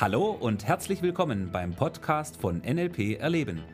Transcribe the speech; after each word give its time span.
Hallo 0.00 0.30
und 0.30 0.64
herzlich 0.64 1.02
willkommen 1.02 1.50
beim 1.50 1.72
Podcast 1.72 2.36
von 2.36 2.58
NLP 2.58 3.18
Erleben. 3.18 3.64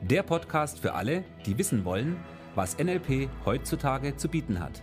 Der 0.00 0.22
Podcast 0.22 0.78
für 0.78 0.94
alle, 0.94 1.24
die 1.44 1.58
wissen 1.58 1.84
wollen, 1.84 2.16
was 2.54 2.78
NLP 2.78 3.28
heutzutage 3.44 4.16
zu 4.16 4.28
bieten 4.28 4.60
hat. 4.60 4.80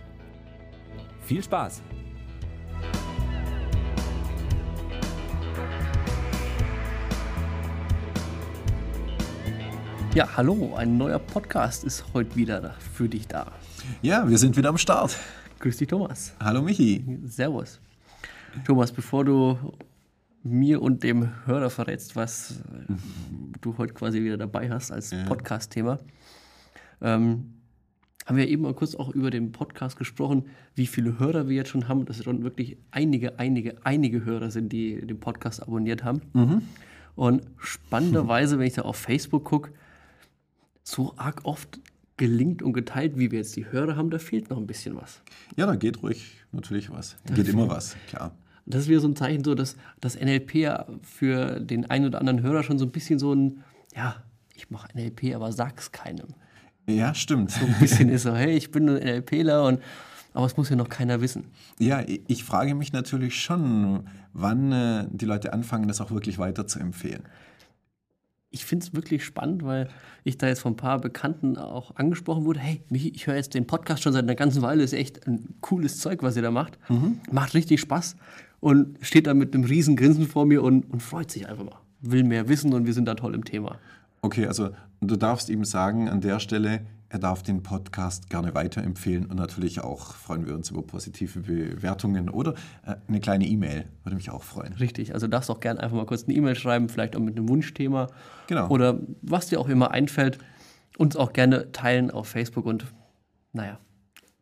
Viel 1.22 1.42
Spaß! 1.42 1.80
Ja, 10.12 10.28
hallo, 10.36 10.74
ein 10.76 10.98
neuer 10.98 11.18
Podcast 11.18 11.82
ist 11.82 12.04
heute 12.12 12.36
wieder 12.36 12.74
für 12.92 13.08
dich 13.08 13.26
da. 13.26 13.52
Ja, 14.02 14.28
wir 14.28 14.36
sind 14.36 14.58
wieder 14.58 14.68
am 14.68 14.76
Start. 14.76 15.16
Grüß 15.60 15.78
dich, 15.78 15.88
Thomas. 15.88 16.34
Hallo 16.38 16.60
Michi. 16.60 17.02
Servus. 17.24 17.80
Thomas, 18.64 18.92
bevor 18.92 19.24
du 19.24 19.58
mir 20.42 20.80
und 20.82 21.02
dem 21.02 21.46
Hörer 21.46 21.70
verrätst, 21.70 22.16
was 22.16 22.62
du 23.60 23.76
heute 23.78 23.94
quasi 23.94 24.22
wieder 24.22 24.36
dabei 24.36 24.70
hast 24.70 24.90
als. 24.90 25.12
Podcast-Thema, 25.26 25.98
ähm, 27.00 27.54
haben 28.26 28.36
wir 28.36 28.48
eben 28.48 28.62
mal 28.62 28.74
kurz 28.74 28.94
auch 28.94 29.08
über 29.10 29.30
den 29.30 29.52
Podcast 29.52 29.96
gesprochen, 29.96 30.44
wie 30.74 30.86
viele 30.86 31.18
Hörer 31.18 31.48
wir 31.48 31.56
jetzt 31.56 31.70
schon 31.70 31.88
haben, 31.88 32.04
dass 32.04 32.18
es 32.18 32.24
schon 32.24 32.42
wirklich 32.42 32.76
einige, 32.90 33.38
einige, 33.38 33.76
einige 33.84 34.24
Hörer 34.24 34.50
sind, 34.50 34.70
die 34.72 35.06
den 35.06 35.18
Podcast 35.18 35.62
abonniert 35.62 36.04
haben. 36.04 36.20
Und 37.16 37.42
spannenderweise, 37.56 38.58
wenn 38.58 38.66
ich 38.66 38.74
da 38.74 38.82
auf 38.82 38.96
Facebook 38.96 39.44
gucke, 39.44 39.72
so 40.82 41.14
arg 41.16 41.40
oft 41.44 41.80
gelingt 42.18 42.62
und 42.62 42.74
geteilt, 42.74 43.18
wie 43.18 43.30
wir 43.30 43.38
jetzt 43.38 43.56
die 43.56 43.70
Hörer 43.70 43.96
haben, 43.96 44.10
da 44.10 44.18
fehlt 44.18 44.50
noch 44.50 44.58
ein 44.58 44.66
bisschen 44.66 44.96
was. 44.96 45.22
Ja, 45.56 45.66
da 45.66 45.76
geht 45.76 46.02
ruhig 46.02 46.44
natürlich 46.52 46.90
was. 46.90 47.16
Da 47.24 47.34
geht 47.34 47.48
immer 47.48 47.68
was, 47.68 47.96
klar. 48.08 48.32
Das 48.66 48.82
ist 48.82 48.88
wieder 48.88 49.00
so 49.00 49.08
ein 49.08 49.16
Zeichen, 49.16 49.42
so 49.44 49.54
dass 49.54 49.76
das 50.00 50.20
NLP 50.20 50.86
für 51.02 51.60
den 51.60 51.88
einen 51.88 52.06
oder 52.06 52.20
anderen 52.20 52.42
Hörer 52.42 52.62
schon 52.62 52.78
so 52.78 52.84
ein 52.84 52.90
bisschen 52.90 53.18
so 53.18 53.34
ein, 53.34 53.64
ja, 53.96 54.22
ich 54.54 54.68
mache 54.68 54.88
NLP, 54.94 55.34
aber 55.34 55.50
sag's 55.52 55.90
keinem. 55.90 56.34
Ja, 56.86 57.14
stimmt. 57.14 57.50
So 57.50 57.64
ein 57.64 57.76
bisschen 57.80 58.10
ist 58.10 58.24
so, 58.24 58.34
hey, 58.34 58.56
ich 58.56 58.70
bin 58.70 58.88
ein 58.88 58.96
NLPler 58.96 59.64
und 59.64 59.80
aber 60.34 60.46
es 60.46 60.56
muss 60.56 60.68
ja 60.68 60.76
noch 60.76 60.88
keiner 60.88 61.20
wissen. 61.20 61.44
Ja, 61.78 62.00
ich 62.00 62.20
ich 62.28 62.44
frage 62.44 62.74
mich 62.74 62.92
natürlich 62.92 63.40
schon, 63.40 64.06
wann 64.32 64.72
äh, 64.72 65.06
die 65.10 65.24
Leute 65.24 65.52
anfangen, 65.52 65.88
das 65.88 66.00
auch 66.00 66.10
wirklich 66.10 66.38
weiter 66.38 66.66
zu 66.66 66.78
empfehlen. 66.78 67.22
Ich 68.58 68.66
finde 68.66 68.84
es 68.86 68.94
wirklich 68.94 69.24
spannend, 69.24 69.64
weil 69.64 69.88
ich 70.24 70.36
da 70.36 70.48
jetzt 70.48 70.60
von 70.60 70.72
ein 70.72 70.76
paar 70.76 71.00
Bekannten 71.00 71.56
auch 71.56 71.96
angesprochen 71.96 72.44
wurde, 72.44 72.60
hey, 72.60 72.82
Michi, 72.90 73.10
ich 73.14 73.26
höre 73.26 73.36
jetzt 73.36 73.54
den 73.54 73.66
Podcast 73.66 74.02
schon 74.02 74.12
seit 74.12 74.24
einer 74.24 74.34
ganzen 74.34 74.62
Weile, 74.62 74.82
ist 74.82 74.92
echt 74.92 75.26
ein 75.26 75.54
cooles 75.60 75.98
Zeug, 76.00 76.22
was 76.22 76.36
ihr 76.36 76.42
da 76.42 76.50
macht. 76.50 76.78
Macht 77.30 77.54
richtig 77.54 77.80
Spaß 77.80 78.16
und 78.60 78.98
steht 79.00 79.26
da 79.26 79.34
mit 79.34 79.54
einem 79.54 79.64
riesen 79.64 79.96
Grinsen 79.96 80.26
vor 80.26 80.44
mir 80.44 80.62
und, 80.62 80.90
und 80.90 81.02
freut 81.02 81.30
sich 81.30 81.48
einfach 81.48 81.64
mal. 81.64 81.78
Will 82.00 82.24
mehr 82.24 82.48
wissen 82.48 82.74
und 82.74 82.86
wir 82.86 82.94
sind 82.94 83.06
da 83.06 83.14
toll 83.14 83.34
im 83.34 83.44
Thema. 83.44 83.78
Okay, 84.22 84.46
also 84.46 84.70
du 85.00 85.16
darfst 85.16 85.48
ihm 85.48 85.64
sagen 85.64 86.08
an 86.08 86.20
der 86.20 86.40
Stelle, 86.40 86.80
er 87.10 87.18
darf 87.18 87.42
den 87.42 87.62
Podcast 87.62 88.28
gerne 88.28 88.54
weiterempfehlen 88.54 89.26
und 89.26 89.36
natürlich 89.36 89.80
auch 89.80 90.14
freuen 90.14 90.46
wir 90.46 90.54
uns 90.54 90.70
über 90.70 90.82
positive 90.82 91.40
Bewertungen 91.40 92.28
oder 92.28 92.54
äh, 92.86 92.96
eine 93.06 93.20
kleine 93.20 93.46
E-Mail, 93.46 93.86
würde 94.04 94.16
mich 94.16 94.30
auch 94.30 94.42
freuen. 94.42 94.74
Richtig, 94.74 95.14
also 95.14 95.26
darfst 95.26 95.50
auch 95.50 95.60
gerne 95.60 95.80
einfach 95.80 95.96
mal 95.96 96.06
kurz 96.06 96.24
eine 96.24 96.34
E-Mail 96.34 96.54
schreiben, 96.54 96.88
vielleicht 96.88 97.16
auch 97.16 97.20
mit 97.20 97.36
einem 97.36 97.48
Wunschthema. 97.48 98.08
Genau. 98.46 98.68
Oder 98.68 98.98
was 99.22 99.46
dir 99.46 99.58
auch 99.58 99.68
immer 99.68 99.90
einfällt, 99.90 100.38
uns 100.98 101.16
auch 101.16 101.32
gerne 101.32 101.72
teilen 101.72 102.10
auf 102.10 102.28
Facebook 102.28 102.66
und 102.66 102.86
naja, 103.52 103.78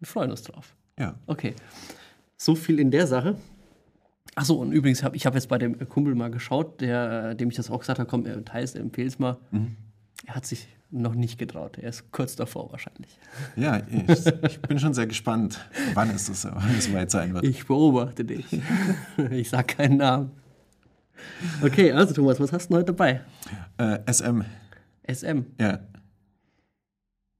wir 0.00 0.06
freuen 0.08 0.30
uns 0.30 0.42
drauf. 0.42 0.74
Ja, 0.98 1.14
Okay, 1.26 1.54
so 2.36 2.54
viel 2.54 2.80
in 2.80 2.90
der 2.90 3.06
Sache. 3.06 3.36
Achso, 4.34 4.54
und 4.54 4.72
übrigens, 4.72 5.02
hab, 5.02 5.14
ich 5.14 5.24
habe 5.24 5.36
jetzt 5.36 5.48
bei 5.48 5.56
dem 5.56 5.88
Kumpel 5.88 6.14
mal 6.14 6.30
geschaut, 6.30 6.80
der, 6.80 7.30
äh, 7.30 7.36
dem 7.36 7.48
ich 7.48 7.56
das 7.56 7.70
auch 7.70 7.78
gesagt 7.78 7.98
habe, 7.98 8.08
komm, 8.08 8.26
er 8.26 8.44
teilst, 8.44 8.76
empfehl 8.76 9.06
es 9.06 9.18
mal. 9.18 9.38
Er 10.26 10.34
hat 10.34 10.46
sich 10.46 10.68
noch 10.90 11.14
nicht 11.14 11.38
getraut. 11.38 11.78
Er 11.78 11.88
ist 11.88 12.10
kurz 12.12 12.36
davor 12.36 12.70
wahrscheinlich. 12.70 13.18
ja 13.56 13.80
ich, 13.88 14.26
ich 14.42 14.60
bin 14.60 14.78
schon 14.78 14.94
sehr 14.94 15.06
gespannt, 15.06 15.58
wann 15.94 16.10
es, 16.10 16.28
wann 16.44 16.76
es 16.76 16.84
soweit 16.84 17.10
sein 17.10 17.34
wird. 17.34 17.44
Ich 17.44 17.66
beobachte 17.66 18.24
dich. 18.24 18.46
ich 19.30 19.48
sag 19.48 19.68
keinen 19.68 19.98
Namen. 19.98 20.30
Okay, 21.62 21.92
also 21.92 22.14
Thomas, 22.14 22.38
was 22.40 22.52
hast 22.52 22.70
du 22.70 22.76
heute 22.76 22.86
dabei? 22.86 23.22
Äh, 23.78 23.98
SM, 24.12 24.42
SM. 25.10 25.44
ja. 25.58 25.80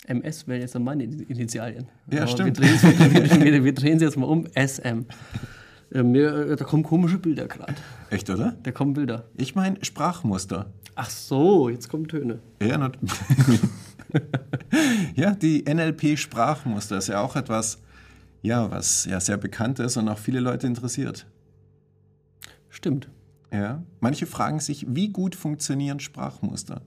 MS 0.06 0.46
wären 0.46 0.60
jetzt 0.60 0.74
dann 0.74 0.84
meine 0.84 1.04
Initialien. 1.04 1.88
Ja, 2.10 2.22
Aber 2.22 2.28
stimmt. 2.28 2.60
Wir 2.60 2.66
drehen, 2.78 3.42
wir, 3.42 3.64
wir 3.64 3.74
drehen 3.74 3.98
sie 3.98 4.04
jetzt 4.04 4.16
mal 4.16 4.26
um. 4.26 4.46
SM. 4.54 5.04
Äh, 5.92 6.02
mir, 6.02 6.50
äh, 6.50 6.56
da 6.56 6.64
kommen 6.64 6.82
komische 6.82 7.18
Bilder 7.18 7.48
gerade. 7.48 7.74
Echt, 8.10 8.30
oder? 8.30 8.56
Da 8.62 8.72
kommen 8.72 8.94
Bilder. 8.94 9.24
Ich 9.34 9.54
meine 9.54 9.84
Sprachmuster. 9.84 10.66
Ach 10.94 11.10
so, 11.10 11.68
jetzt 11.68 11.88
kommen 11.88 12.08
Töne. 12.08 12.38
Ja, 12.62 12.76
ja 15.14 15.34
die 15.34 15.62
NLP-Sprachmuster 15.62 16.98
ist 16.98 17.08
ja 17.08 17.20
auch 17.20 17.36
etwas, 17.36 17.78
ja, 18.42 18.70
was 18.70 19.04
ja 19.04 19.20
sehr 19.20 19.36
bekannt 19.36 19.78
ist 19.78 19.96
und 19.96 20.08
auch 20.08 20.18
viele 20.18 20.40
Leute 20.40 20.66
interessiert. 20.66 21.26
Stimmt. 22.70 23.08
Ja. 23.52 23.82
Manche 24.00 24.26
fragen 24.26 24.60
sich, 24.60 24.86
wie 24.88 25.08
gut 25.08 25.34
funktionieren 25.34 26.00
Sprachmuster? 26.00 26.82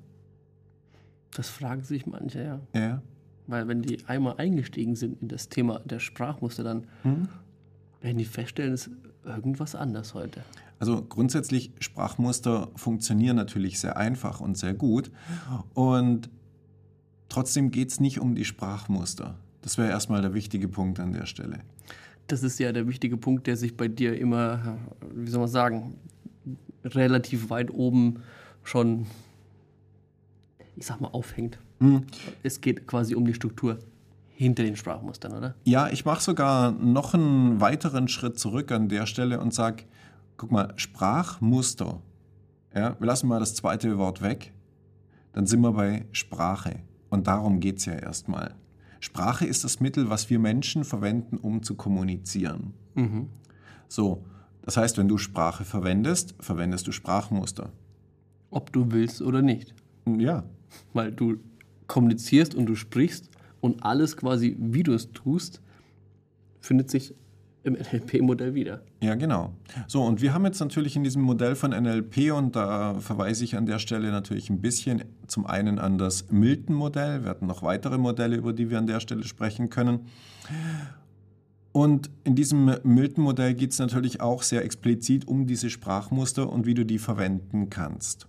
Das 1.36 1.50
fragen 1.50 1.84
sich 1.84 2.06
manche, 2.06 2.44
ja. 2.44 2.60
Ja. 2.74 3.02
Weil 3.48 3.68
wenn 3.68 3.82
die 3.82 4.06
einmal 4.08 4.36
eingestiegen 4.38 4.96
sind 4.96 5.22
in 5.22 5.28
das 5.28 5.50
Thema 5.50 5.80
der 5.80 6.00
Sprachmuster, 6.00 6.64
dann 6.64 6.88
werden 8.02 8.18
die 8.18 8.26
feststellen, 8.26 8.74
es 8.74 8.88
ist 8.88 8.96
irgendwas 9.26 9.76
anders 9.76 10.14
heute. 10.14 10.42
Also 10.80 11.04
grundsätzlich, 11.04 11.72
Sprachmuster 11.80 12.70
funktionieren 12.76 13.36
natürlich 13.36 13.80
sehr 13.80 13.98
einfach 13.98 14.40
und 14.40 14.58
sehr 14.58 14.74
gut. 14.74 15.12
Und 15.74 16.30
trotzdem 17.28 17.70
geht 17.70 17.90
es 17.90 18.00
nicht 18.00 18.20
um 18.20 18.34
die 18.34 18.46
Sprachmuster. 18.46 19.36
Das 19.62 19.78
wäre 19.78 19.90
erstmal 19.90 20.22
der 20.22 20.34
wichtige 20.34 20.70
Punkt 20.70 21.00
an 21.00 21.12
der 21.12 21.26
Stelle. 21.26 21.60
Das 22.28 22.44
ist 22.44 22.60
ja 22.60 22.72
der 22.72 22.88
wichtige 22.88 23.18
Punkt, 23.18 23.48
der 23.48 23.58
sich 23.58 23.76
bei 23.76 23.88
dir 23.88 24.18
immer, 24.18 24.78
wie 25.14 25.30
soll 25.30 25.42
man 25.42 25.50
sagen, 25.50 25.96
relativ 26.86 27.50
weit 27.50 27.72
oben 27.72 28.22
schon, 28.64 29.08
ich 30.78 30.86
sag 30.86 31.02
mal, 31.02 31.10
aufhängt. 31.10 31.60
Es 32.44 32.62
geht 32.62 32.88
quasi 32.88 33.16
um 33.16 33.26
die 33.26 33.34
Struktur 33.34 33.80
hinter 34.36 34.64
den 34.64 34.78
Sprachmustern, 34.78 35.34
oder? 35.34 35.56
Ja, 35.66 35.90
ich 35.90 36.06
mache 36.06 36.22
sogar 36.22 36.72
noch 36.72 37.14
einen 37.14 37.60
weiteren 37.60 38.08
Schritt 38.08 38.40
zurück 38.40 38.72
an 38.72 38.88
der 38.88 39.06
Stelle 39.06 39.42
und 39.42 39.54
sage, 39.54 39.84
guck 40.40 40.52
mal, 40.52 40.74
Sprachmuster. 40.78 42.02
Ja, 42.74 42.96
wir 42.98 43.06
lassen 43.06 43.28
mal 43.28 43.42
das 43.42 43.56
zweite 43.56 43.98
Wort 43.98 44.22
weg. 44.22 44.54
Dann 45.34 45.46
sind 45.46 45.60
wir 45.60 45.74
bei 45.74 46.06
Sprache. 46.14 46.80
Und 47.10 47.28
darum 47.28 47.60
geht 47.60 47.80
es 47.80 47.86
ja 47.86 47.94
erstmal. 47.94 48.56
Sprache 49.02 49.46
ist 49.46 49.66
das 49.66 49.82
Mittel, 49.82 50.10
was 50.10 50.30
wir 50.30 50.40
Menschen 50.40 50.86
verwenden, 50.86 51.38
um 51.38 51.62
zu 51.62 51.76
kommunizieren. 51.76 52.74
So, 53.90 54.24
das 54.62 54.78
heißt, 54.78 54.98
wenn 54.98 55.10
du 55.10 55.18
Sprache 55.18 55.66
verwendest, 55.66 56.36
verwendest 56.40 56.88
du 56.88 56.94
Sprachmuster. 56.94 57.72
Ob 58.50 58.72
du 58.72 58.92
willst 58.92 59.22
oder 59.22 59.42
nicht. 59.42 59.74
Ja, 60.06 60.46
Weil 60.94 61.12
du 61.12 61.38
kommunizierst 61.88 62.56
und 62.56 62.66
du 62.66 62.76
sprichst 62.76 63.30
und 63.60 63.84
alles 63.84 64.16
quasi, 64.16 64.56
wie 64.58 64.84
du 64.84 64.94
es 64.94 65.12
tust, 65.12 65.62
findet 66.62 66.90
sich 66.90 67.14
im 67.64 67.74
NLP-Modell 67.92 68.54
wieder. 68.54 68.82
Ja, 69.02 69.16
genau. 69.16 69.54
So, 69.88 70.04
und 70.04 70.22
wir 70.22 70.34
haben 70.34 70.46
jetzt 70.46 70.60
natürlich 70.60 70.96
in 70.96 71.04
diesem 71.04 71.22
Modell 71.22 71.56
von 71.56 71.72
NLP, 71.72 72.32
und 72.34 72.56
da 72.56 72.96
verweise 72.96 73.44
ich 73.44 73.56
an 73.56 73.66
der 73.66 73.80
Stelle 73.80 74.12
natürlich 74.12 74.50
ein 74.50 74.62
bisschen 74.62 75.04
zum 75.28 75.46
einen 75.46 75.80
an 75.80 75.98
das 75.98 76.32
Milton-Modell. 76.32 77.24
Wir 77.24 77.30
hatten 77.30 77.48
noch 77.48 77.64
weitere 77.64 77.98
Modelle, 77.98 78.36
über 78.36 78.54
die 78.54 78.70
wir 78.70 78.78
an 78.78 78.88
der 78.88 79.00
Stelle 79.00 79.24
sprechen 79.24 79.70
können. 79.70 80.08
Und 81.72 82.10
in 82.24 82.36
diesem 82.36 82.76
Milton-Modell 82.84 83.54
geht 83.54 83.72
es 83.72 83.80
natürlich 83.80 84.22
auch 84.22 84.44
sehr 84.44 84.64
explizit 84.66 85.28
um 85.28 85.46
diese 85.46 85.70
Sprachmuster 85.70 86.52
und 86.52 86.66
wie 86.66 86.74
du 86.74 86.86
die 86.86 87.00
verwenden 87.00 87.70
kannst. 87.70 88.28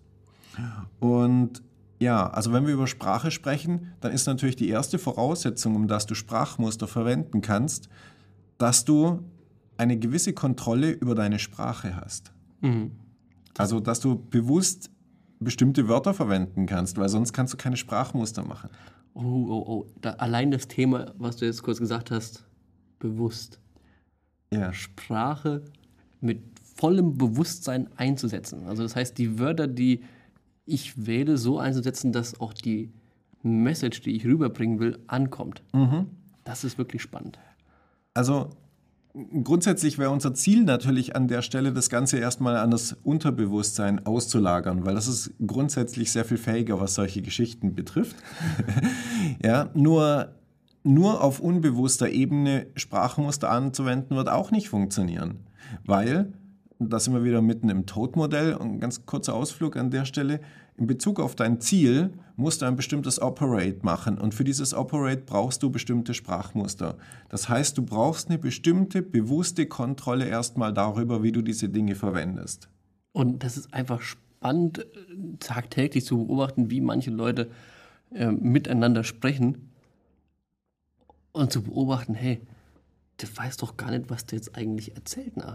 Und 0.99 1.63
ja, 2.01 2.29
also 2.31 2.53
wenn 2.53 2.67
wir 2.67 2.75
über 2.75 2.87
Sprache 2.87 3.31
sprechen, 3.31 3.93
dann 4.01 4.13
ist 4.13 4.27
natürlich 4.27 4.57
die 4.57 4.69
erste 4.69 4.99
Voraussetzung, 4.99 5.77
um 5.77 5.87
dass 5.87 6.07
du 6.07 6.15
Sprachmuster 6.15 6.89
verwenden 6.89 7.43
kannst, 7.43 7.89
dass 8.61 8.85
du 8.85 9.25
eine 9.79 9.99
gewisse 9.99 10.35
Kontrolle 10.35 10.91
über 10.91 11.15
deine 11.15 11.39
Sprache 11.39 11.97
hast. 11.97 12.33
Also, 13.57 13.81
dass 13.81 14.01
du 14.01 14.17
bewusst 14.17 14.91
bestimmte 15.39 15.89
Wörter 15.89 16.13
verwenden 16.13 16.67
kannst, 16.67 16.99
weil 16.99 17.09
sonst 17.09 17.33
kannst 17.33 17.55
du 17.55 17.57
keine 17.57 17.79
Sprachmuster 17.79 18.45
machen. 18.45 18.69
Oh, 19.15 19.23
oh, 19.23 19.65
oh. 19.67 19.87
Da, 20.03 20.11
allein 20.13 20.51
das 20.51 20.69
Thema, 20.69 21.15
was 21.17 21.37
du 21.37 21.47
jetzt 21.47 21.63
kurz 21.63 21.79
gesagt 21.79 22.11
hast, 22.11 22.45
bewusst. 22.99 23.59
Ja, 24.53 24.75
Sprache 24.75 25.65
mit 26.21 26.43
vollem 26.77 27.17
Bewusstsein 27.17 27.89
einzusetzen. 27.97 28.67
Also 28.67 28.83
das 28.83 28.95
heißt, 28.95 29.17
die 29.17 29.39
Wörter, 29.39 29.67
die 29.67 30.03
ich 30.67 31.07
wähle, 31.07 31.39
so 31.39 31.59
einzusetzen, 31.59 32.13
dass 32.13 32.39
auch 32.39 32.53
die 32.53 32.93
Message, 33.43 34.03
die 34.03 34.11
ich 34.17 34.27
rüberbringen 34.27 34.79
will, 34.79 34.99
ankommt. 35.07 35.63
Das 36.45 36.65
ist 36.65 36.77
wirklich 36.77 37.01
spannend. 37.01 37.39
Also 38.15 38.51
grundsätzlich 39.43 39.99
wäre 39.99 40.11
unser 40.11 40.35
Ziel 40.35 40.65
natürlich 40.65 41.17
an 41.17 41.29
der 41.29 41.43
Stelle, 41.43 41.73
das 41.73 41.91
Ganze 41.91 42.19
erstmal 42.19 42.57
an 42.57 42.71
das 42.71 42.97
Unterbewusstsein 43.03 44.07
auszulagern, 44.07 44.87
weil 44.87 44.95
das 44.95 45.09
ist 45.09 45.33
grundsätzlich 45.45 46.13
sehr 46.13 46.25
viel 46.25 46.39
fähiger, 46.39 46.81
was 46.81 46.95
solche 46.95 47.23
Geschichten 47.23 47.75
betrifft. 47.75 48.17
ja, 49.45 49.71
nur, 49.75 50.35
nur 50.85 51.23
auf 51.23 51.41
unbewusster 51.41 52.09
Ebene 52.09 52.67
Sprachmuster 52.77 53.51
anzuwenden, 53.51 54.17
wird 54.17 54.29
auch 54.29 54.51
nicht 54.51 54.69
funktionieren, 54.69 55.41
weil, 55.85 56.33
da 56.81 56.99
sind 56.99 57.13
wir 57.13 57.25
wieder 57.25 57.43
mitten 57.43 57.69
im 57.69 57.87
Todmodell, 57.87 58.55
und 58.55 58.81
ganz 58.81 59.05
kurzer 59.05 59.35
Ausflug 59.35 59.77
an 59.77 59.91
der 59.91 60.07
Stelle, 60.07 60.41
in 60.77 60.87
Bezug 60.87 61.21
auf 61.21 61.37
dein 61.37 61.61
Ziel 61.61 62.11
musst 62.37 62.63
du 62.63 62.67
ein 62.67 62.75
bestimmtes 62.75 63.21
Operate 63.21 63.81
machen 63.83 64.17
und 64.17 64.35
für 64.35 64.45
dieses 64.45 64.73
Operate 64.73 65.23
brauchst 65.27 65.63
du 65.63 65.69
bestimmte 65.69 66.15
Sprachmuster. 66.15 66.97
Das 67.29 67.51
heißt, 67.51 67.77
du 67.77 67.83
brauchst 67.83 68.31
eine 68.31 68.39
bestimmte 68.39 69.03
bewusste 69.03 69.67
Kontrolle 69.67 70.27
erstmal 70.27 70.73
darüber, 70.73 71.23
wie 71.23 71.33
du 71.33 71.43
diese 71.43 71.69
Dinge 71.69 71.97
verwendest. 71.97 72.71
Und 73.13 73.45
das 73.45 73.59
ist 73.59 73.75
einfach 73.75 74.01
spannend, 74.01 74.87
tagtäglich 75.39 76.07
zu 76.07 76.25
beobachten, 76.25 76.71
wie 76.71 76.81
manche 76.81 77.11
Leute 77.11 77.51
äh, 78.15 78.31
miteinander 78.31 79.05
sprechen 79.05 79.71
und 81.33 81.53
zu 81.53 81.63
beobachten, 81.63 82.15
hey, 82.15 82.41
der 83.21 83.37
weiß 83.37 83.59
doch 83.59 83.77
gar 83.77 83.91
nicht, 83.91 84.09
was 84.09 84.25
der 84.25 84.39
jetzt 84.39 84.57
eigentlich 84.57 84.95
erzählt, 84.97 85.35
eine 85.37 85.47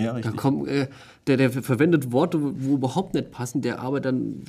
Ja, 0.00 0.06
Da 0.10 0.16
richtig. 0.16 0.36
kommt, 0.36 0.68
äh, 0.68 0.88
der, 1.26 1.36
der 1.36 1.50
verwendet 1.50 2.10
Worte, 2.12 2.40
wo 2.42 2.74
überhaupt 2.74 3.14
nicht 3.14 3.30
passen, 3.30 3.62
der 3.62 3.80
arbeitet 3.80 4.06
dann 4.06 4.42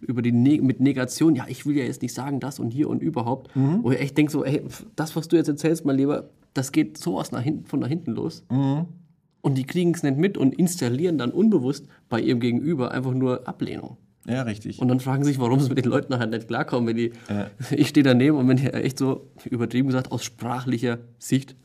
über 0.00 0.22
die 0.22 0.32
ne 0.32 0.60
mit 0.62 0.80
Negation, 0.80 1.34
ja, 1.36 1.44
ich 1.48 1.66
will 1.66 1.76
ja 1.76 1.84
jetzt 1.84 2.00
nicht 2.02 2.14
sagen 2.14 2.40
das 2.40 2.58
und 2.58 2.70
hier 2.70 2.88
und 2.88 3.02
überhaupt. 3.02 3.50
Wo 3.54 3.90
ich 3.90 4.00
echt 4.00 4.16
denke 4.16 4.32
so, 4.32 4.44
ey, 4.44 4.62
das, 4.96 5.14
was 5.16 5.28
du 5.28 5.36
jetzt 5.36 5.48
erzählst, 5.48 5.84
mein 5.84 5.96
Lieber, 5.96 6.30
das 6.54 6.72
geht 6.72 6.96
sowas 6.96 7.32
nach 7.32 7.42
hinten, 7.42 7.66
von 7.66 7.80
nach 7.80 7.88
hinten 7.88 8.12
los. 8.12 8.44
Und 8.48 9.58
die 9.58 9.64
kriegen 9.64 9.92
es 9.94 10.02
nicht 10.02 10.16
mit 10.16 10.38
und 10.38 10.54
installieren 10.54 11.18
dann 11.18 11.32
unbewusst 11.32 11.86
bei 12.08 12.20
ihrem 12.20 12.40
Gegenüber 12.40 12.92
einfach 12.92 13.12
nur 13.12 13.46
Ablehnung. 13.48 13.96
Ja, 14.26 14.42
richtig. 14.42 14.78
Und 14.78 14.86
dann 14.88 15.00
fragen 15.00 15.24
sich, 15.24 15.40
warum 15.40 15.58
sie 15.58 15.68
mit 15.68 15.78
den 15.84 15.90
Leuten 15.90 16.12
nachher 16.12 16.28
nicht 16.28 16.46
klarkommen, 16.46 16.86
wenn 16.88 16.96
die, 16.96 17.12
ich 17.76 17.88
stehe 17.88 18.04
daneben 18.04 18.36
und 18.38 18.46
wenn 18.48 18.56
die 18.56 18.68
echt 18.68 18.98
so, 18.98 19.26
übertrieben 19.50 19.88
gesagt, 19.88 20.12
aus 20.12 20.22
sprachlicher 20.24 20.98
Sicht, 21.18 21.56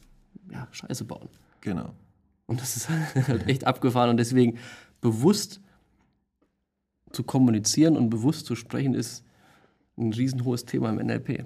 ja, 0.51 0.67
Scheiße 0.71 1.05
bauen. 1.05 1.29
genau. 1.61 1.91
Und 2.47 2.61
das 2.61 2.75
ist 2.75 2.89
halt 2.89 3.47
echt 3.47 3.65
abgefahren. 3.65 4.09
Und 4.09 4.17
deswegen 4.17 4.57
bewusst 5.01 5.61
zu 7.11 7.23
kommunizieren 7.23 7.95
und 7.95 8.09
bewusst 8.09 8.45
zu 8.45 8.55
sprechen, 8.55 8.93
ist 8.93 9.23
ein 9.97 10.13
riesenhohes 10.13 10.65
Thema 10.65 10.89
im 10.91 10.97
NLP. 10.97 11.45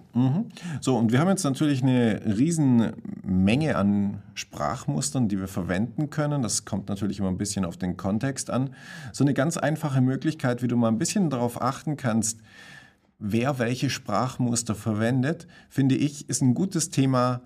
So, 0.81 0.97
und 0.97 1.13
wir 1.13 1.19
haben 1.19 1.29
jetzt 1.29 1.43
natürlich 1.43 1.81
eine 1.83 2.21
riesen 2.37 2.91
Menge 3.23 3.77
an 3.77 4.21
Sprachmustern, 4.33 5.29
die 5.29 5.39
wir 5.39 5.47
verwenden 5.47 6.09
können. 6.09 6.41
Das 6.41 6.65
kommt 6.65 6.89
natürlich 6.89 7.19
immer 7.19 7.29
ein 7.29 7.37
bisschen 7.37 7.63
auf 7.63 7.77
den 7.77 7.95
Kontext 7.95 8.49
an. 8.49 8.71
So 9.13 9.23
eine 9.23 9.33
ganz 9.33 9.55
einfache 9.55 10.01
Möglichkeit, 10.01 10.61
wie 10.61 10.67
du 10.67 10.75
mal 10.75 10.89
ein 10.89 10.97
bisschen 10.97 11.29
darauf 11.29 11.61
achten 11.61 11.95
kannst, 11.95 12.41
wer 13.19 13.57
welche 13.57 13.89
Sprachmuster 13.89 14.75
verwendet, 14.75 15.47
finde 15.69 15.95
ich, 15.95 16.27
ist 16.27 16.41
ein 16.41 16.53
gutes 16.53 16.89
Thema 16.89 17.41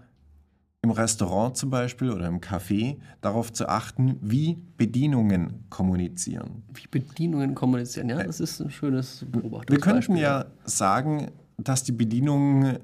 im 0.85 0.91
Restaurant 0.91 1.57
zum 1.57 1.71
Beispiel 1.71 2.11
oder 2.11 2.27
im 2.27 2.39
Café, 2.39 2.97
darauf 3.21 3.51
zu 3.51 3.67
achten, 3.67 4.17
wie 4.21 4.59
Bedienungen 4.77 5.65
kommunizieren. 5.71 6.63
Wie 6.73 6.87
Bedienungen 6.87 7.55
kommunizieren, 7.55 8.07
ja, 8.09 8.23
das 8.23 8.39
ist 8.39 8.59
ein 8.61 8.69
schönes 8.69 9.25
Beobachtung. 9.27 9.75
Wir 9.75 9.81
könnten 9.81 10.15
ja 10.15 10.45
sagen, 10.63 11.31
dass 11.57 11.83
die 11.83 11.91
Bedienung 11.91 12.77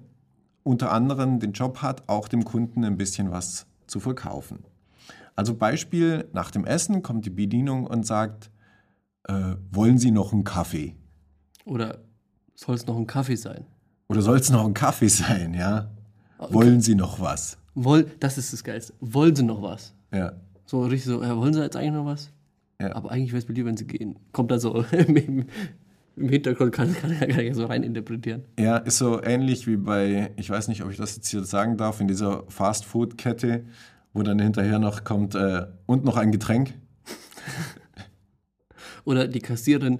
unter 0.63 0.91
anderem 0.91 1.39
den 1.39 1.51
Job 1.51 1.83
hat, 1.83 2.09
auch 2.09 2.27
dem 2.27 2.43
Kunden 2.43 2.83
ein 2.83 2.97
bisschen 2.97 3.29
was 3.29 3.67
zu 3.85 3.99
verkaufen. 3.99 4.63
Also 5.35 5.53
Beispiel, 5.53 6.27
nach 6.33 6.49
dem 6.49 6.65
Essen 6.65 7.03
kommt 7.03 7.25
die 7.25 7.29
Bedienung 7.29 7.85
und 7.85 8.05
sagt, 8.05 8.49
äh, 9.27 9.55
wollen 9.71 9.99
Sie 9.99 10.09
noch 10.09 10.33
einen 10.33 10.43
Kaffee? 10.43 10.95
Oder 11.65 11.99
soll 12.55 12.73
es 12.73 12.87
noch 12.87 12.97
ein 12.97 13.05
Kaffee 13.05 13.35
sein? 13.35 13.65
Oder 14.09 14.23
soll 14.23 14.37
es 14.37 14.49
noch 14.49 14.65
ein 14.65 14.73
Kaffee 14.73 15.07
sein, 15.07 15.53
ja? 15.53 15.91
Wollen 16.39 16.81
Sie 16.81 16.95
noch 16.95 17.19
was? 17.19 17.60
Woll, 17.73 18.05
das 18.19 18.37
ist 18.37 18.53
das 18.53 18.63
Geilste. 18.63 18.93
Wollen 18.99 19.35
sie 19.35 19.43
noch 19.43 19.61
was? 19.61 19.93
Ja. 20.13 20.33
So 20.65 20.83
richtig 20.83 21.05
so, 21.05 21.23
ja, 21.23 21.35
wollen 21.37 21.53
sie 21.53 21.61
jetzt 21.61 21.75
eigentlich 21.75 21.93
noch 21.93 22.05
was? 22.05 22.31
Ja. 22.79 22.95
Aber 22.95 23.11
eigentlich 23.11 23.31
wäre 23.31 23.41
es 23.41 23.47
mir 23.47 23.53
lieber, 23.53 23.69
wenn 23.69 23.77
sie 23.77 23.87
gehen. 23.87 24.19
Kommt 24.31 24.51
da 24.51 24.59
so 24.59 24.83
im, 24.91 25.45
im 26.15 26.29
Hintergrund, 26.29 26.73
kann, 26.73 26.93
kann, 26.93 27.17
kann 27.17 27.39
ich 27.39 27.55
so 27.55 27.65
rein 27.65 27.83
interpretieren. 27.83 28.43
Ja, 28.59 28.77
ist 28.77 28.97
so 28.97 29.21
ähnlich 29.21 29.67
wie 29.67 29.77
bei, 29.77 30.31
ich 30.35 30.49
weiß 30.49 30.67
nicht, 30.67 30.83
ob 30.83 30.91
ich 30.91 30.97
das 30.97 31.15
jetzt 31.15 31.29
hier 31.29 31.43
sagen 31.43 31.77
darf, 31.77 32.01
in 32.01 32.07
dieser 32.07 32.43
Fast-Food-Kette, 32.47 33.65
wo 34.13 34.23
dann 34.23 34.39
hinterher 34.39 34.79
noch 34.79 35.03
kommt, 35.03 35.35
äh, 35.35 35.67
und 35.85 36.03
noch 36.03 36.17
ein 36.17 36.31
Getränk. 36.31 36.73
Oder 39.05 39.27
die 39.27 39.39
Kassiererin, 39.39 39.99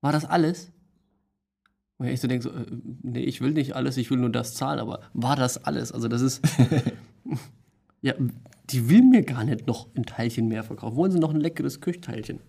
war 0.00 0.12
das 0.12 0.24
alles? 0.24 0.71
Und 2.02 2.08
ich 2.08 2.20
so 2.20 2.26
denke, 2.26 2.42
so, 2.42 2.50
äh, 2.50 2.66
nee, 3.02 3.20
ich 3.20 3.40
will 3.40 3.52
nicht 3.52 3.76
alles, 3.76 3.96
ich 3.96 4.10
will 4.10 4.18
nur 4.18 4.30
das 4.30 4.54
zahlen, 4.54 4.80
aber 4.80 5.02
war 5.14 5.36
das 5.36 5.64
alles? 5.64 5.92
Also 5.92 6.08
das 6.08 6.20
ist, 6.20 6.42
ja, 8.02 8.14
die 8.70 8.90
will 8.90 9.02
mir 9.02 9.22
gar 9.22 9.44
nicht 9.44 9.68
noch 9.68 9.86
ein 9.94 10.04
Teilchen 10.04 10.48
mehr 10.48 10.64
verkaufen. 10.64 10.96
Wollen 10.96 11.12
sie 11.12 11.20
noch 11.20 11.32
ein 11.32 11.40
leckeres 11.40 11.80
Küchteilchen? 11.80 12.40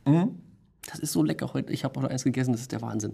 Das 0.89 0.97
ist 0.97 1.11
so 1.11 1.21
lecker 1.21 1.53
heute. 1.53 1.71
Ich 1.71 1.83
habe 1.83 1.95
auch 1.97 2.01
noch 2.01 2.09
eins 2.09 2.23
gegessen, 2.23 2.51
das 2.51 2.61
ist 2.61 2.71
der 2.71 2.81
Wahnsinn. 2.81 3.13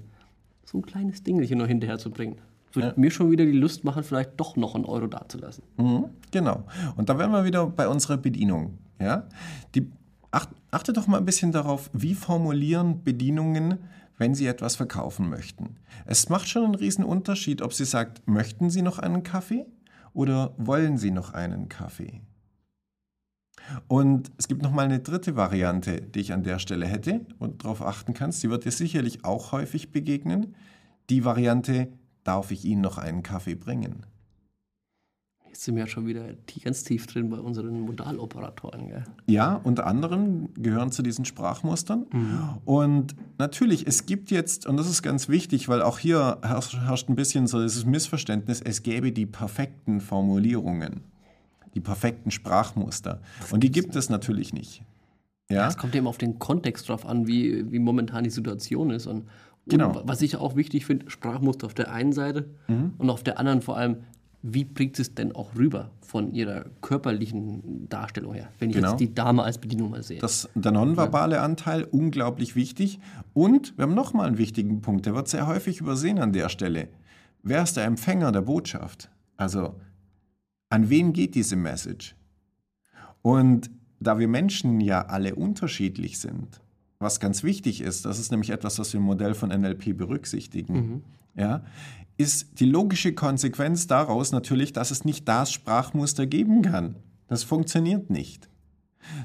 So 0.64 0.78
ein 0.78 0.82
kleines 0.82 1.24
Ding 1.24 1.42
hier 1.42 1.58
noch 1.58 1.68
hinterher 1.68 1.98
zu 1.98 2.10
bringen. 2.10 2.38
Würde 2.72 2.94
mir 2.96 3.12
schon 3.12 3.32
wieder 3.32 3.44
die 3.44 3.52
Lust 3.52 3.84
machen, 3.84 4.04
vielleicht 4.04 4.40
doch 4.40 4.56
noch 4.56 4.76
einen 4.76 4.86
Euro 4.86 5.08
dazulassen. 5.08 5.66
Mhm, 5.76 6.06
genau. 6.32 6.64
Und 6.96 7.10
da 7.10 7.18
wären 7.18 7.32
wir 7.32 7.44
wieder 7.44 7.66
bei 7.68 7.90
unserer 7.90 8.16
Bedienung. 8.16 8.78
Ja? 8.98 9.28
Die, 9.76 9.92
acht, 10.32 10.50
achte 10.72 10.94
doch 10.94 11.08
mal 11.08 11.18
ein 11.18 11.26
bisschen 11.26 11.52
darauf, 11.52 11.90
wie 11.92 12.14
formulieren 12.14 13.04
Bedienungen, 13.04 13.80
wenn 14.20 14.36
sie 14.36 14.46
etwas 14.46 14.76
verkaufen 14.76 15.30
möchten. 15.30 15.78
Es 16.06 16.30
macht 16.30 16.48
schon 16.48 16.66
einen 16.66 16.76
riesen 16.76 17.04
Unterschied, 17.04 17.64
ob 17.64 17.74
sie 17.74 17.86
sagt, 17.86 18.28
möchten 18.28 18.70
Sie 18.70 18.84
noch 18.84 19.00
einen 19.00 19.24
Kaffee 19.24 19.66
oder 20.14 20.54
wollen 20.58 20.98
Sie 20.98 21.10
noch 21.10 21.34
einen 21.34 21.70
Kaffee? 21.70 22.22
Und 23.88 24.32
es 24.38 24.48
gibt 24.48 24.62
noch 24.62 24.72
mal 24.72 24.86
eine 24.86 25.00
dritte 25.00 25.36
Variante, 25.36 26.02
die 26.02 26.20
ich 26.20 26.34
an 26.34 26.44
der 26.44 26.60
Stelle 26.60 26.86
hätte 26.86 27.26
und 27.40 27.64
darauf 27.64 27.82
achten 27.82 28.14
kannst. 28.14 28.44
Die 28.44 28.50
wird 28.50 28.66
dir 28.66 28.72
sicherlich 28.72 29.26
auch 29.26 29.52
häufig 29.52 29.92
begegnen. 29.92 30.56
Die 31.10 31.26
Variante, 31.26 31.88
darf 32.24 32.52
ich 32.52 32.66
Ihnen 32.66 32.82
noch 32.82 32.98
einen 32.98 33.24
Kaffee 33.24 33.56
bringen? 33.56 34.06
Jetzt 35.50 35.64
sind 35.64 35.76
wir 35.76 35.84
ja 35.84 35.88
schon 35.88 36.08
wieder 36.08 36.24
ganz 36.64 36.84
tief 36.84 37.06
drin 37.08 37.30
bei 37.30 37.38
unseren 37.38 37.82
Modaloperatoren. 37.82 38.88
Gell? 38.88 39.04
Ja, 39.28 39.60
unter 39.64 39.86
anderem 39.88 40.50
gehören 40.54 40.92
zu 40.92 41.02
diesen 41.02 41.26
Sprachmustern. 41.26 42.06
Und 42.66 43.16
natürlich, 43.38 43.86
es 43.88 44.06
gibt 44.06 44.32
jetzt, 44.32 44.66
und 44.68 44.78
das 44.78 44.90
ist 44.90 45.02
ganz 45.02 45.28
wichtig, 45.28 45.68
weil 45.68 45.82
auch 45.82 46.00
hier 46.00 46.38
herrscht, 46.42 47.10
ein 47.10 47.16
bisschen 47.16 47.48
so 47.48 47.62
dieses 47.62 47.86
Missverständnis, 47.86 48.62
es 48.62 48.84
gäbe 48.84 49.12
die 49.12 49.26
perfekten 49.26 50.00
Formulierungen, 50.02 51.02
die 51.74 51.82
perfekten 51.82 52.32
Sprachmuster. 52.32 53.20
Und 53.52 53.64
die 53.64 53.72
gibt 53.72 53.96
es 53.96 54.10
natürlich 54.10 54.54
nicht. 54.54 54.84
Ja, 55.52 55.68
Es 55.68 55.78
kommt 55.78 55.96
eben 55.96 56.06
auf 56.08 56.20
den 56.20 56.38
Kontext 56.38 56.88
drauf 56.90 57.06
an, 57.08 57.26
wie, 57.28 57.70
wie 57.72 57.80
momentan 57.80 58.24
die 58.24 58.30
Situation 58.30 58.92
ist. 58.92 59.08
Und, 59.08 59.26
Genau. 59.68 59.90
und 60.00 60.08
was 60.08 60.22
ich 60.22 60.36
auch 60.38 60.56
wichtig 60.56 60.86
finde, 60.86 61.10
Sprachmuster 61.12 61.66
auf 61.68 61.74
der 61.74 61.92
einen 61.92 62.14
Seite 62.14 62.50
und 62.98 63.10
auf 63.10 63.24
der 63.24 63.38
anderen 63.40 63.62
vor 63.62 63.78
allem, 63.78 63.98
wie 64.42 64.64
bringt 64.64 65.00
es 65.00 65.14
denn 65.16 65.34
auch 65.36 65.56
rüber 65.56 65.92
von 66.02 66.34
ihrer 66.34 66.66
körperlichen 66.82 67.88
Darstellung 67.90 68.34
her, 68.34 68.50
wenn 68.60 68.70
ich 68.70 68.78
Genau. 68.78 68.92
jetzt 68.92 69.00
die 69.00 69.14
Dame 69.14 69.44
als 69.44 69.58
Bedienung 69.58 69.92
mal 69.92 70.02
sehe. 70.04 70.20
das, 70.20 70.50
der 70.56 70.72
nonverbale 70.72 71.42
Anteil, 71.42 71.84
unglaublich 71.84 72.56
wichtig. 72.56 73.00
Und 73.34 73.78
wir 73.78 73.84
haben 73.84 73.94
nochmal 73.96 74.28
einen 74.28 74.38
wichtigen 74.38 74.82
Punkt, 74.82 75.06
der 75.06 75.14
wird 75.16 75.28
sehr 75.28 75.46
häufig 75.48 75.82
übersehen 75.82 76.20
an 76.20 76.34
der 76.34 76.50
Stelle. 76.50 76.88
Wer 77.44 77.64
ist 77.64 77.78
der 77.78 77.86
Empfänger 77.86 78.32
der 78.32 78.42
Botschaft? 78.42 79.10
Also, 79.38 79.76
an 80.70 80.90
wen 80.90 81.14
geht 81.14 81.36
diese 81.36 81.56
Message? 81.56 82.16
Und 83.22 83.70
da 84.00 84.18
wir 84.20 84.28
Menschen 84.28 84.80
ja 84.82 85.06
alle 85.06 85.36
unterschiedlich 85.36 86.20
sind, 86.20 86.62
was 87.00 87.20
ganz 87.20 87.44
wichtig 87.44 87.82
ist, 87.82 88.06
das 88.06 88.20
ist 88.20 88.32
nämlich 88.32 88.50
etwas, 88.50 88.80
was 88.80 88.94
wir 88.94 89.00
im 89.00 89.06
Modell 89.06 89.34
von 89.34 89.50
NLP 89.50 89.94
berücksichtigen, 89.98 91.04
ja, 91.36 91.64
ist 92.20 92.60
die 92.60 92.66
logische 92.66 93.14
Konsequenz 93.14 93.88
daraus 93.88 94.34
natürlich, 94.34 94.74
dass 94.74 94.92
es 94.92 95.06
nicht 95.06 95.28
das 95.28 95.54
Sprachmuster 95.54 96.28
geben 96.28 96.62
kann. 96.62 96.96
Das 97.28 97.44
funktioniert 97.44 98.10
nicht. 98.10 98.50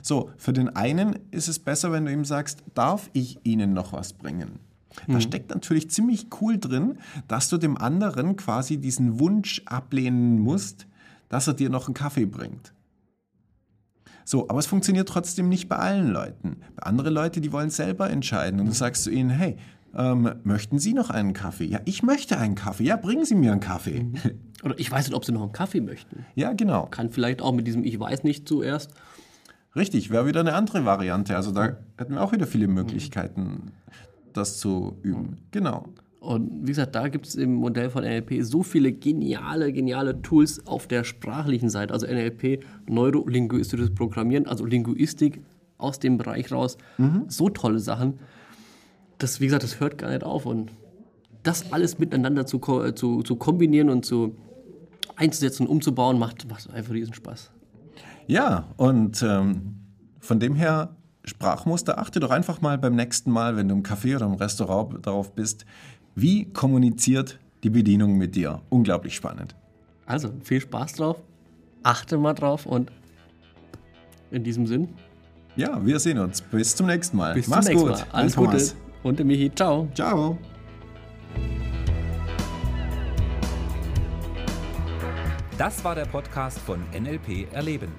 So, 0.00 0.30
für 0.36 0.52
den 0.52 0.68
einen 0.68 1.18
ist 1.32 1.48
es 1.48 1.58
besser, 1.58 1.90
wenn 1.90 2.04
du 2.04 2.12
ihm 2.12 2.24
sagst, 2.24 2.62
darf 2.74 3.10
ich 3.12 3.40
Ihnen 3.42 3.72
noch 3.72 3.92
was 3.92 4.12
bringen? 4.12 4.60
Da 5.08 5.20
steckt 5.20 5.50
natürlich 5.50 5.90
ziemlich 5.90 6.28
cool 6.40 6.56
drin, 6.56 6.98
dass 7.26 7.48
du 7.48 7.56
dem 7.56 7.76
anderen 7.76 8.36
quasi 8.36 8.76
diesen 8.76 9.18
Wunsch 9.18 9.60
ablehnen 9.66 10.38
musst, 10.38 10.86
dass 11.28 11.48
er 11.48 11.54
dir 11.54 11.70
noch 11.70 11.88
einen 11.88 11.94
Kaffee 11.94 12.26
bringt. 12.26 12.72
So, 14.24 14.48
aber 14.48 14.60
es 14.60 14.66
funktioniert 14.66 15.08
trotzdem 15.08 15.48
nicht 15.48 15.68
bei 15.68 15.76
allen 15.76 16.10
Leuten. 16.12 16.58
Bei 16.76 16.84
anderen 16.84 17.12
Leuten, 17.12 17.42
die 17.42 17.50
wollen 17.50 17.70
selber 17.70 18.08
entscheiden. 18.08 18.60
Und 18.60 18.66
du 18.66 18.72
sagst 18.72 19.02
zu 19.02 19.10
ihnen, 19.10 19.30
hey, 19.30 19.56
ähm, 19.96 20.34
möchten 20.44 20.78
Sie 20.78 20.92
noch 20.92 21.10
einen 21.10 21.32
Kaffee? 21.32 21.64
Ja, 21.64 21.80
ich 21.84 22.02
möchte 22.02 22.38
einen 22.38 22.54
Kaffee. 22.54 22.84
Ja, 22.84 22.96
bringen 22.96 23.24
Sie 23.24 23.34
mir 23.34 23.52
einen 23.52 23.60
Kaffee. 23.60 24.06
Oder 24.64 24.78
ich 24.78 24.90
weiß 24.90 25.06
nicht, 25.06 25.16
ob 25.16 25.24
sie 25.24 25.32
noch 25.32 25.42
einen 25.42 25.52
Kaffee 25.52 25.80
möchten. 25.80 26.24
Ja, 26.34 26.52
genau. 26.52 26.86
Kann 26.86 27.10
vielleicht 27.10 27.42
auch 27.42 27.52
mit 27.52 27.66
diesem 27.66 27.84
Ich 27.84 28.00
weiß 28.00 28.24
nicht 28.24 28.48
zuerst. 28.48 28.90
Richtig, 29.76 30.10
wäre 30.10 30.26
wieder 30.26 30.40
eine 30.40 30.54
andere 30.54 30.84
Variante. 30.84 31.36
Also 31.36 31.50
da 31.50 31.76
hätten 31.98 32.14
wir 32.14 32.22
auch 32.22 32.32
wieder 32.32 32.46
viele 32.46 32.68
Möglichkeiten, 32.68 33.72
das 34.32 34.58
zu 34.58 34.96
üben. 35.02 35.38
Genau. 35.50 35.88
Und 36.20 36.62
wie 36.62 36.68
gesagt, 36.68 36.94
da 36.94 37.08
gibt 37.08 37.26
es 37.26 37.34
im 37.34 37.52
Modell 37.54 37.90
von 37.90 38.02
NLP 38.02 38.42
so 38.42 38.62
viele 38.62 38.92
geniale, 38.92 39.72
geniale 39.72 40.22
Tools 40.22 40.66
auf 40.66 40.86
der 40.86 41.04
sprachlichen 41.04 41.68
Seite. 41.68 41.92
Also 41.92 42.06
NLP, 42.06 42.64
neurolinguistisches 42.88 43.94
Programmieren, 43.94 44.46
also 44.46 44.64
Linguistik 44.64 45.42
aus 45.76 45.98
dem 45.98 46.16
Bereich 46.16 46.50
raus. 46.50 46.78
So 47.28 47.50
tolle 47.50 47.80
Sachen. 47.80 48.14
Das, 49.18 49.40
wie 49.40 49.46
gesagt, 49.46 49.62
das 49.62 49.80
hört 49.80 49.98
gar 49.98 50.10
nicht 50.10 50.24
auf. 50.24 50.46
Und 50.46 50.70
das 51.42 51.72
alles 51.72 51.98
miteinander 51.98 52.46
zu, 52.46 52.60
äh, 52.82 52.94
zu, 52.94 53.22
zu 53.22 53.36
kombinieren 53.36 53.90
und 53.90 54.04
zu 54.04 54.36
einzusetzen, 55.16 55.66
umzubauen, 55.66 56.18
macht, 56.18 56.48
macht 56.48 56.68
einfach 56.70 56.92
riesen 56.92 57.14
Spaß. 57.14 57.50
Ja, 58.26 58.68
und 58.76 59.22
ähm, 59.22 59.76
von 60.18 60.40
dem 60.40 60.54
her, 60.54 60.96
Sprachmuster, 61.24 61.98
achte 61.98 62.20
doch 62.20 62.30
einfach 62.30 62.60
mal 62.60 62.78
beim 62.78 62.96
nächsten 62.96 63.30
Mal, 63.30 63.56
wenn 63.56 63.68
du 63.68 63.74
im 63.74 63.82
Café 63.82 64.16
oder 64.16 64.26
im 64.26 64.34
Restaurant 64.34 65.06
darauf 65.06 65.32
bist, 65.34 65.64
wie 66.14 66.46
kommuniziert 66.52 67.38
die 67.62 67.70
Bedienung 67.70 68.16
mit 68.16 68.34
dir. 68.34 68.60
Unglaublich 68.70 69.14
spannend. 69.14 69.54
Also, 70.06 70.30
viel 70.42 70.60
Spaß 70.60 70.94
drauf. 70.94 71.16
Achte 71.82 72.18
mal 72.18 72.34
drauf 72.34 72.66
und 72.66 72.90
in 74.30 74.42
diesem 74.42 74.66
Sinn, 74.66 74.88
Ja, 75.56 75.84
wir 75.84 76.00
sehen 76.00 76.18
uns. 76.18 76.40
Bis 76.40 76.74
zum 76.74 76.86
nächsten 76.86 77.16
Mal. 77.16 77.34
bis 77.34 77.46
Mach's 77.46 77.66
zum 77.66 77.74
nächsten 77.74 77.88
gut. 77.90 77.98
Mal. 78.12 78.18
Alles 78.18 78.36
Gute. 78.36 78.83
Und 79.04 79.20
der 79.20 79.26
Michi. 79.26 79.54
Ciao. 79.54 79.88
Ciao. 79.94 80.36
Das 85.56 85.84
war 85.84 85.94
der 85.94 86.06
Podcast 86.06 86.58
von 86.58 86.82
NLP 86.90 87.46
Erleben. 87.52 87.92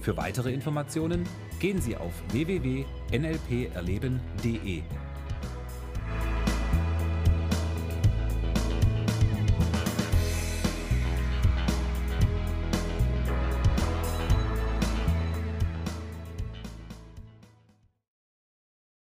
Für 0.00 0.16
weitere 0.16 0.52
Informationen 0.52 1.24
gehen 1.58 1.80
Sie 1.80 1.96
auf 1.96 2.12
www.nlperleben.de. 2.30 4.82